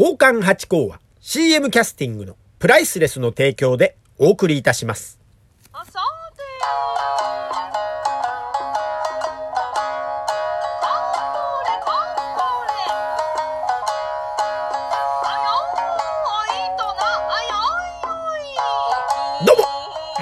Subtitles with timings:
[0.00, 5.20] 宝冠八甲は CM キャスティングのプライスレスの提供でお送りいたします。
[19.46, 19.56] どう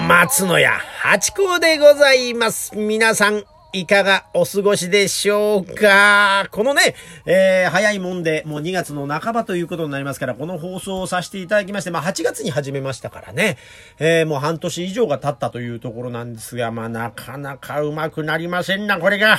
[0.01, 2.75] も松野屋八甲でございます。
[2.75, 6.47] 皆さん、いかがお過ごしでしょうか？
[6.49, 6.95] このね、
[7.27, 13.57] えー、早いもんで、もう2月の半ばということになりますから、この放送をさせていただきまして、まあ8月に始めましたからね、
[13.99, 19.37] えー、もう半年以上が経ったというところなんですが、まあなかなかうまくなりませんな、これが。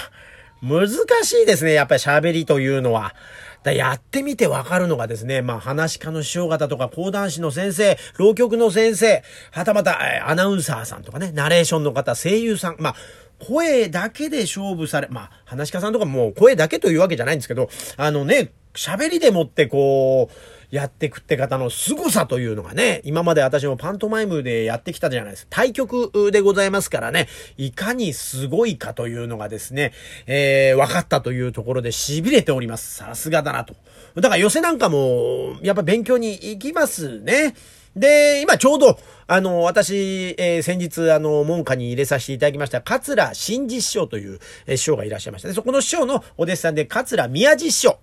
[0.62, 0.88] 難
[1.24, 3.15] しいですね、やっぱり喋りというのは。
[3.62, 12.95] だやってみてわかるのがですね、まあ、話し家の師匠方とか、講談師の先生、浪曲の先生、はたまた、えーアナウンサーさんとかね、ナレーションの方、声優さん、まあ、
[13.41, 20.35] 声だけで勝負され、まあ、話し家さんとかも声だけというわけじゃないんですけど、あのね、喋りでもってこう、
[20.71, 25.49] やってくって方の凄さというのがね、今まで私もパントマイムでやってきたじゃないですか。
[25.51, 29.93] 対局でございますからね、いかにすごいかというのがですね、
[30.27, 32.95] えー、分かったというところで痺れております。
[32.95, 33.75] さすがだなと。
[34.15, 37.54] だから寄せなんかも、やっぱ勉強に行きますね。
[37.96, 45.55] で、今ちょうど、あの、私、えー先日、あの、門下に入れさせていただきました、桂真治師匠という、えー師匠がいらっしゃいましたね。
[45.55, 47.99] そこの師匠のお弟子さんで、桂宮治師匠。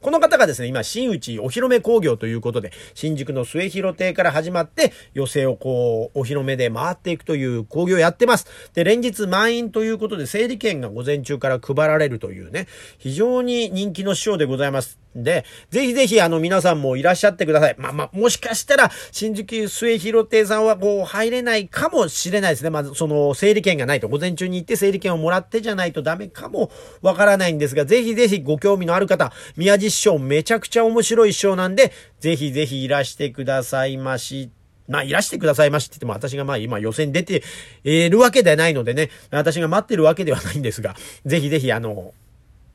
[0.00, 8.46] この方がですね、今、新内お披露目工業ということで、新宿の末広亭から始まって、寄席をこう、お披露目で回っていくという工業をやってます。
[8.72, 14.98] で、連日満員ということで、整理券が午前中から配られるというね、非常に人気の師匠でございます。
[15.14, 17.74] で、ぜひぜひ、あの、皆さんもいらっしゃってください。
[17.78, 22.70] まあまあ、もしかしたら、新宿末広亭さんはこう、入れないかもしれないですね。
[22.70, 26.70] まず、その、整理券がないと、午前中に行って整理券をもらってじゃないとダメかも
[27.02, 34.50] わからないんですが、ぜひぜひご興味のある方、宮地師匠めちゃくちゃ面白い師匠なんで、ぜひぜひいらしてくださいまし。
[34.90, 37.44] まあ、いらしてくださいましって言っても、私がまあ今予選出て
[37.84, 42.12] いるわけではないのでね、私が待ってるわけではないんですが、ぜひぜひあの、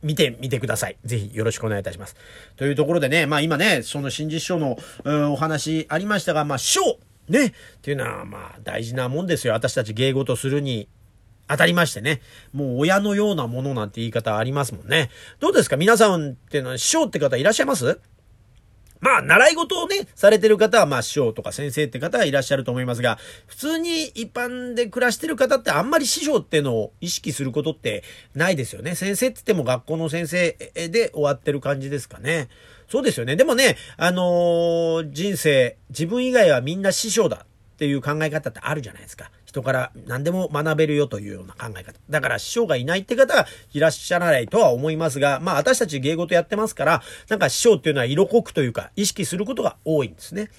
[0.06, 0.98] 見てみてください。
[1.04, 2.16] ぜひよろしくお願いいたします。
[2.56, 4.78] というところでね、まあ今ね、その新実師匠の、
[5.32, 7.52] お話ありましたが、まあ師匠ね、っ
[7.82, 9.54] ていうのはまあ大事なもんですよ。
[9.54, 10.88] 私たち芸事するに
[11.48, 12.22] 当たりましてね。
[12.54, 15.10] もう親のようなものなんて言い方ありますもんね。
[15.40, 15.76] どうですか？
[15.76, 18.00] 皆さんっていうのは師匠って方いらっしゃいます？
[19.06, 28.96] まあ、習い事をね、されてる方は、まあ、師匠とか先生って方はいらっしゃると思いますが、普通に一般で暮らしてる方ってあんまり師匠ってのを意識することってないですよね。
[28.96, 32.50] 先生って言っても学校の先生で終わってる感じですかね。
[32.90, 33.36] そうですよね。
[33.36, 39.30] でもね、あのー人生、自分以外はみんな師匠だっていう考え方ってあるじゃないですか。
[39.56, 41.98] 人から何でも学べるよというような考え方。
[42.10, 50.50] だから師匠がいないって方はいらっしゃらないとは思いますが、まあ私たち芸事やってますから、なんか師匠っていうのは色濃くというか意識することが多いんですね。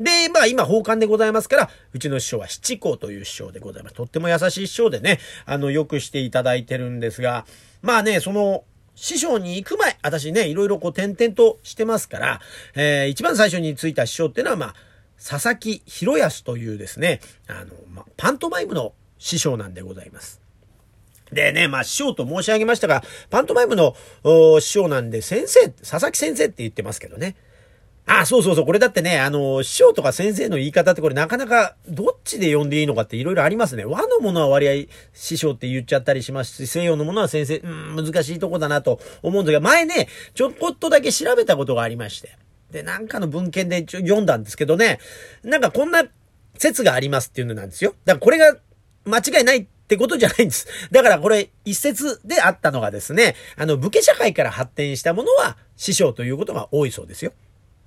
[0.00, 3.94] で、まあ今、奉還でございますから、うちの師匠は七公という師匠でございます。
[3.94, 7.46] とっても優しい師匠でね、あの、よくしていただいてるんですが、
[7.80, 8.64] まあね、その、
[8.94, 12.40] 師匠に行く前、私ね、いろいろこう転々としてますから、
[12.74, 14.74] えー一番最初についた師匠っていうのは、まあ、
[15.22, 20.40] 佐々木博康というですね、あの、ま、パントマイムの師匠なんでございます。
[21.32, 23.94] でね、まあ、師匠と申し上げましたが、パントマイムの
[24.60, 27.36] 師匠なんで、先生、佐々木先生って言ってますけどね。
[28.08, 33.84] あ、そうそうそう、これだってね、あの、師匠とか先生の言い方ってこれなかなかどっちで呼んでいいのかっていろいろありますね。
[33.84, 42.38] 和のものは割合師匠って言っちゃったりしますし、西洋のものは先生、うん、難しいとこだなと思うんですが、前ね、ちょこっとだけ調べたことがありまして。
[42.70, 44.98] で、なんかの文献でちょ読んだんですけどね、
[45.42, 46.04] なんかこんな
[46.58, 47.94] 説がありますっていうのなんですよ。
[48.04, 48.56] だからこれが
[49.04, 50.66] 間違いないってことじゃないんです。
[50.90, 57.32] だからこれ一説であったのがですね、あの武家社会から発展したものは師匠ということが多いそうですよ。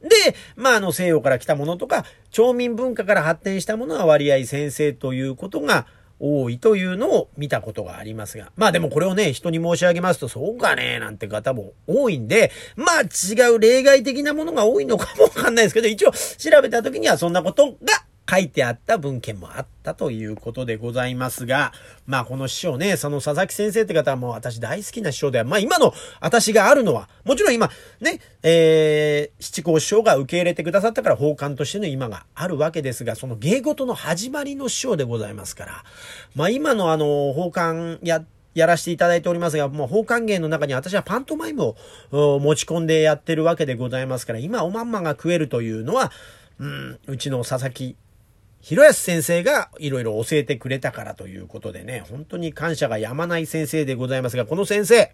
[0.02, 0.10] で、
[0.56, 5.88] まあ、あの、西洋から来たものとか、町民文化から発展したものは割合先生ということが
[6.20, 8.52] 多いというのを見たことがありますが。
[8.56, 21.74] まあでもこれをね、人に申し上げますと、そうかね、なんて方も多いんで、まあ違う例外的なものが多いのかもわかんないですけど、一応調べた時にはそんなことが書いてあった文献もあったということでございますが、
[22.06, 27.70] まあこの師匠ね、その佐々木先生って方はもう私大好きな師匠では、まあ今の私があるのは、もちろん今
[28.02, 35.84] ね、えー、七公師匠が受け入れてくださったから奉還としての今があるわけですが、その芸事の始まりの師匠でございますから、
[36.36, 38.24] まあ今のあの、奉還や
[38.56, 41.76] やらせていただいておりますが、もう奉還芸の中に私はパントマイム
[42.12, 46.12] を持ち込んでやってるわけでございますから、今おまんまが食えるというのは、
[46.60, 47.96] うん、うちの佐々木
[48.62, 55.14] 広安先生がいろいろ教えてくれたからということでね、本当に感謝がやまない先生でございますが、この先生、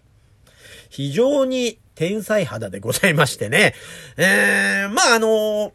[0.88, 3.74] 非常に天才肌でございましてね。
[4.16, 5.72] えー、まあ、あの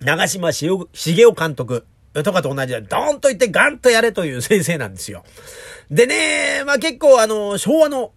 [0.00, 5.24] 長島茂雄監督とかと同じで、ドーンと言ってガンとやれという先生なんですよ。
[5.90, 8.12] でね、まあ結構あの、昭和の、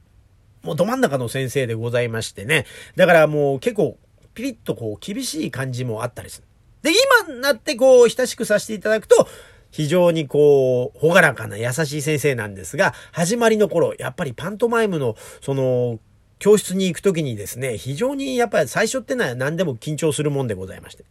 [0.63, 2.65] もうど真ん中の先生でございましてね。
[2.95, 3.97] だからもう結構、
[4.33, 6.47] ピリッとこう、厳しい感じもあったりする。
[6.83, 6.91] で、
[7.25, 9.27] 今になってこう、親しくさせていただくと、
[9.71, 15.99] 非常にこう、ほがらかな優しい先生なんですが、始まりの頃、やっぱりパントマイムの、その、
[16.37, 21.05] 教室に行くときにですね、非常にやっぱり最初ってのは何でも緊張するもんでございまして。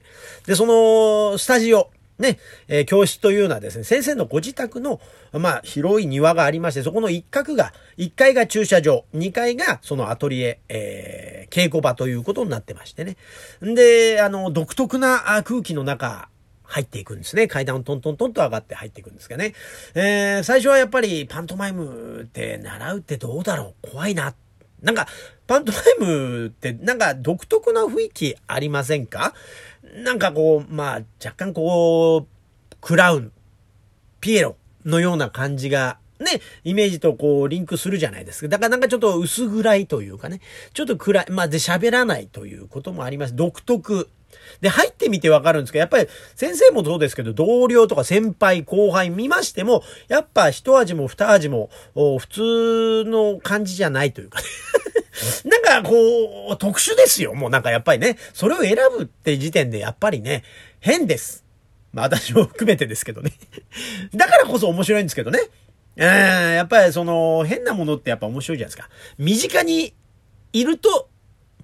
[0.47, 1.91] で、その、スタジオ、
[2.23, 2.39] ね、
[2.69, 5.01] えー、教室というのはですね、先生のご自宅の、
[5.33, 13.19] まあ、広い庭がありまして、そこの一角が、1階が駐車場、2階がそのアトリエ、えー、稽古場ということになってましてね。
[13.63, 16.31] んで、あの、独特な空気の中、
[16.65, 17.49] 入っていくんですね。
[17.49, 19.53] 階段をトントントンと上がって入っていくんですかね。
[19.95, 23.91] えー、最初はやっぱりパントマイムって習うってどうだろう？
[23.91, 24.35] 怖いな。
[24.81, 25.07] なんか、
[25.47, 29.35] パントマイムってなんか独特な雰囲気ありませんか？
[29.82, 33.32] なんかこう、まあ、若干こう、クラウン、
[34.20, 38.49] ピエロのような感じが、ね、イメージとこう、リンクするじゃないですか。
[38.49, 40.40] だからなんかちょっと薄暗いというかね、
[40.73, 43.34] ちょっと暗い、まあ、で喋らないということもあります。
[43.34, 44.08] 独特。
[44.61, 54.46] で、入ってみてわかるんですけど、やっぱり先生もそうですけど、同僚とか先輩、後輩見ましても、やっぱ一味も二味も、普通の感じじゃないというかね
[55.45, 57.35] なんかこう、特殊ですよ。
[57.35, 60.45] もうなんかやっぱりね、それを選ぶって時点でやっぱりね、
[60.81, 61.45] 変です。
[61.93, 63.33] まあ私も含めてですけどね。
[64.15, 65.41] だからこそ面白いんですけどね。
[65.97, 68.89] えー、やっぱりその変なものってやっぱ面白いじゃないですか。
[69.19, 69.95] 身近に
[70.53, 71.09] いると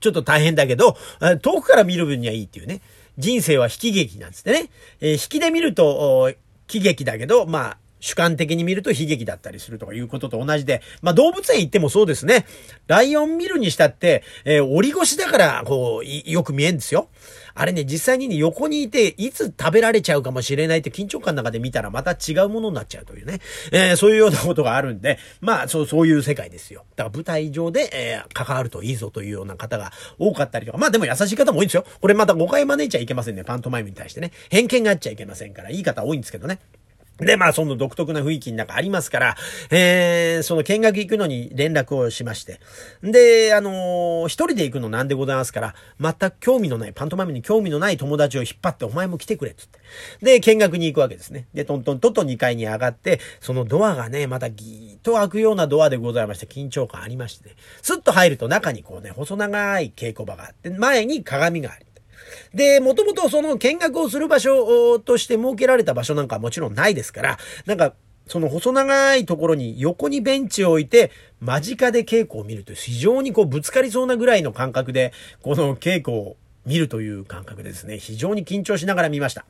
[0.00, 0.96] ちょっと大変だけど、
[1.43, 2.81] 遠くから見る分にはいいっていうね。
[3.16, 4.70] 人生は引き劇なんですね。
[5.00, 6.32] えー、引きで見ると、
[6.69, 12.46] 喜劇だけど、まあ、主観的に見ると悲劇だったりするとかいうことと同じで、まあ動物園行ってもそうですね。
[12.86, 17.08] ライオン見るにしたって、えー、折り越しだから、こう、よく見えんですよ。
[17.54, 23.40] あれね、実際にね、横にいて、いつ食べられちゃうかもしれないって緊張感の中で見たらまた違うものになっちゃうというね。
[23.72, 26.84] えー、そういうようなことがあるんで、まあ、そう、そういう世界ですよ。
[26.94, 31.84] だから舞台上で、えー、関わるといいぞというような方が多かったりとか、まあでも優しい方も多いんですよ。
[32.00, 33.42] これまた誤解招いちゃいけませんね。
[33.42, 34.30] パントマイムに対してね。
[34.50, 36.60] 偏見があっちゃいけませんから、いい方多いんですけどね。
[37.18, 39.36] で、まあ、その独特な雰囲気の中ありますから、
[39.70, 42.60] えー、その見学行くのに連絡をしまして。
[43.02, 49.80] で、あのー、一人で行くのなんでございますから、全く興味のない、パントマイムに興味のない友達を引っ張って、お前も来てくれ、つって。
[50.22, 51.48] で、見学に行くわけですね。
[51.54, 61.86] で、トントントンと2階に上がって、そのドアがね、またギーッと開くようなドアでございまして、緊張感ありまして、ね、スッと入ると中にこうね、細長い稽古場があって、前に鏡があり、
[62.54, 67.94] で、もともとその見学をする場所として設けられた場所なんかはもちろんないですから、なんか、
[68.26, 71.10] その細長いところに横にベンチを置いて、
[71.40, 76.36] 間近で稽古を見るという非常にこうぶつかりそうなぐらいの感覚で、この稽古を
[76.66, 79.46] 見るという感覚でですね、非常に緊張しながら見ました。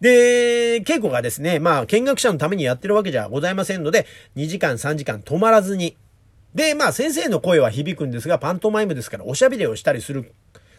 [0.00, 4.06] で、稽古がですね、まあ、見学者のためにやってるわけじゃございませんので、
[4.36, 5.96] 2時間3時間止まらずに、
[6.54, 10.32] で、まあ、先生の声は響くんですが、パントマイムですからおしゃべりをしたりする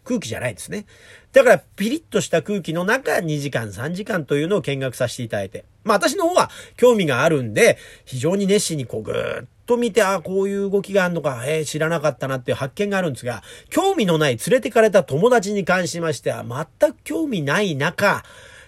[0.03, 0.85] 空気じゃないですね。
[1.31, 5.65] だからピリッとした空気の中2時間3時間というのを見学させていただいて。
[5.83, 16.43] まあ私の方は興味があるんで、非常に熱心にこうぐーっと見て、ああ、こういう動きがあるのか、えー、知らなかったなっていう発見があるんですが、興味のない連れてかれた友達に関しましては
[16.79, 18.23] 全く興味ない中、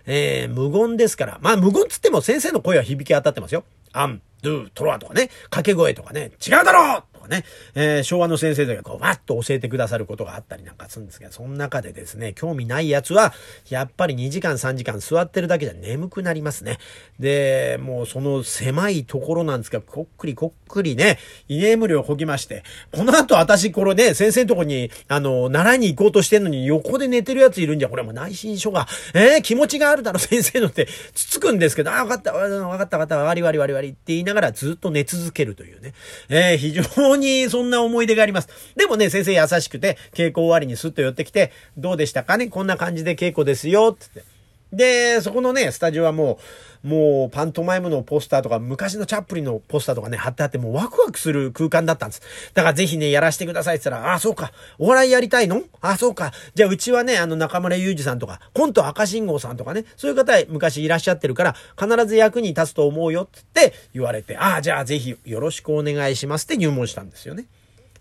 [0.05, 1.39] えー、無言ですから。
[1.41, 3.63] まあ無言つっても先生の声は響き当たってますよ。
[3.91, 7.43] アン、ドゥ、トロワとかね、掛け声とかね、違うだろうかね、
[7.75, 13.33] えー、昭和の先生がこう、わっと教えてくださることがあったりなんかするんですけど、その中でですね、興味ないやつは、
[13.69, 16.77] やっぱり2時間3時間座ってるだけじゃ眠くなりますね。
[17.19, 35.93] で、もうその狭いところなんですが、こっくりこっくりね、居眠りをこぎまして、この後私これね、先生のとこに、あの、習いに行こうとしてんのに横で寝てるやついるんじゃ、これも内心書が、えー、気持ちがあるだろ、先生のって、つつくんですけど、あ、わかった、わかった、わかった、わりわりわりわりって言いながらずっと寝続けるというね、
[36.29, 38.49] えー、非常にそんな思い出があります。
[38.75, 42.47] でもね、先生優しくて、稽古終わりにスッと寄ってきて、どうでしたかね？
[42.47, 44.32] こんな感じで稽古ですよ、つって。
[44.73, 46.39] で、そこのね、スタジオはも
[46.83, 52.21] う、もうパントマイムのポスターとか、昔のチャップリンのポスターとかね、貼ってあって、もうワクワクする空間だったんです。
[52.53, 55.61] だからぜひね、やらせてくださいって言ったら、ああ、そうか、お笑いやりたいの？
[55.79, 56.33] ああ、そうか。
[56.55, 67.45] じゃあうちはね、あの中村祐二さんとか、コント赤信号さんとかね、そういう方昔いらっしゃってるから、必ず役に立つと思うよって言われて、ああ、じゃあぜひよろしくお願いしますって入門したんですよね。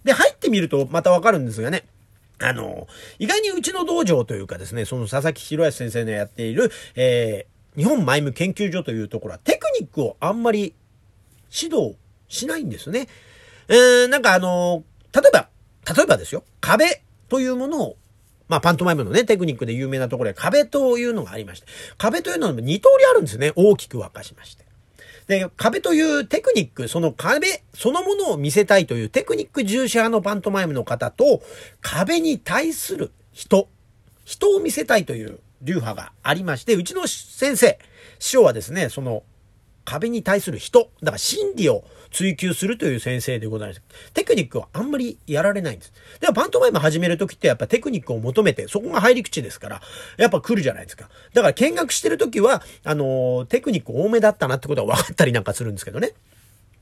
[0.03, 1.85] で、入ってみるとまたわかるんですがね。
[2.41, 10.75] あの、意外にうちの道場というかですね、その佐々木博康先生のやっている、えー、日本マイム研究所というところはテクニックをあんまり
[11.53, 11.97] 指導
[12.29, 13.09] しないんですね。
[13.69, 14.85] えー、なんかあの、
[15.15, 15.49] 例えば、
[15.95, 17.97] 例えばですよ、壁というものを、
[18.49, 23.53] まあ、パントマイムのね、テクニックで有名なところで壁というのがありまして、壁というのは二通りあるんですね。
[23.57, 24.62] 大きく分かしまして。
[25.33, 31.43] で、壁というテクニック、その壁そのものを見せたいというテクニック重視派のパントマイムの方と、
[31.81, 33.69] 壁に対する人、
[34.25, 37.79] 人を見せたいという流派がありまして、うちの先生、
[38.19, 39.23] 師匠はですね、その
[39.85, 43.83] 壁に対する人、だから心理を追求するという先生でございます。
[44.15, 45.93] テクニックはあんまりやられないんです。
[46.21, 49.83] でもパントマイム始めるときってやっぱテクニックを求めて、そこが入り口ですから、
[50.19, 51.09] やっぱ来るじゃないですか。
[51.33, 56.13] だから見学してるときは、あの、テクニック多めだったなってことは分かったりなんかするんですけどね。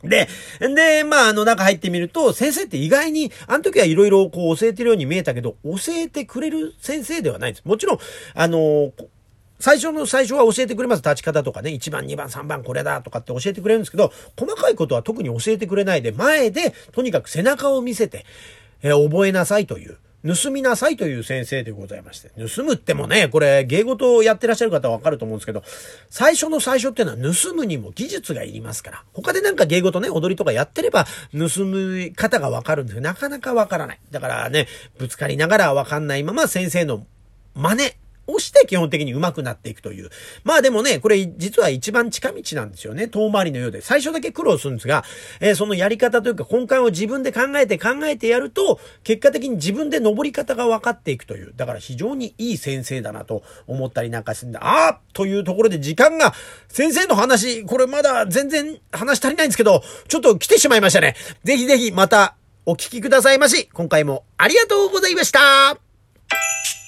[0.02, 0.28] で、
[0.60, 7.66] で、まあ、あの、中入ってみると、先生って意外に、あの時はいろいろこう教えてるように見えたけど、教えてくれる先生ではないんです。
[7.66, 7.98] もちろん、
[8.34, 8.92] あの、
[9.60, 11.02] 最初の最初は教えてくれます。
[11.02, 18.24] 立ち方とかね、1番、2番、3番これだとかって教えてくれるんですけど、細かいことは特に教えてくれないで、前で、とにかく背中を見せて、
[18.82, 19.98] えー、覚えなさいという。
[20.26, 22.30] 盗みなさいという先生でございまして。
[22.36, 25.62] 盗むってもね、これ、芸事をやってらっしゃる方はわかると思うんですけど、
[26.10, 29.04] 最初の最初っていうのは盗むにも技術がいりますから。
[29.14, 34.00] 他でなんか芸事ね、踊りとかやってれば、盗む方がわかるんですけど、なかなかわからない。
[34.10, 37.06] だからね、ぶつかりながらわかんないまま先生の
[37.54, 37.90] 真似
[38.32, 40.10] をして基本的に上手くなっていくという。
[40.44, 43.08] まあでもね、これ実は一番近道なんですよね。
[43.08, 43.80] 遠回りのようで。
[43.80, 45.04] 最初だけ苦労するんですが、
[45.40, 51.52] えー、そのやり方というか根幹を自分で考えて考えてやると、結果的に自分で登り方が分かっていくという。
[51.56, 54.60] だから非常にいい先生だなと思ったりなんかするんだ。
[54.62, 56.34] ああというところで時間が、
[56.68, 61.16] 先生の話、これまだ全然話足りないんですけど、ちょっと来てしまいましたね。
[61.44, 63.68] ぜひぜひまたお聞きくださいまし。
[63.72, 66.79] 今回もありがとうございました。